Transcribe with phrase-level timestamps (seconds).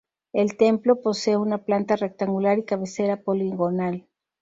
[0.33, 4.07] El templo posee una planta rectangular y cabecera poligonal.